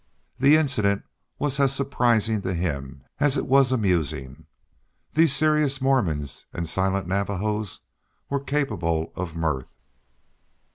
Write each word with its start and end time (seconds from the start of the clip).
The 0.39 0.55
incident 0.57 1.03
was 1.37 1.59
as 1.59 1.75
surprising 1.75 2.41
to 2.41 2.55
him 2.55 3.03
as 3.19 3.37
it 3.37 3.45
was 3.45 3.71
amusing. 3.71 4.47
These 5.13 5.31
serious 5.31 5.79
Mormons 5.79 6.47
and 6.51 6.67
silent 6.67 7.05
Navajos 7.07 7.81
were 8.27 8.39
capable 8.43 9.11
of 9.15 9.35
mirth. 9.35 9.75